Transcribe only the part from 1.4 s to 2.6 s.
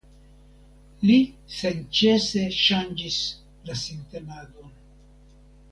senĉese